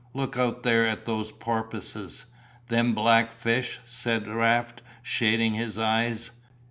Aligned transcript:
Look 0.15 0.35
out 0.35 0.63
there 0.63 0.87
at 0.87 1.05
those 1.05 1.31
porpoises." 1.31 2.25
"Them 2.69 2.95
black 2.95 3.31
fish," 3.31 3.77
said 3.85 4.27
Raft, 4.27 4.81
shading 5.03 5.53
his 5.53 5.77
eyes. 5.77 6.31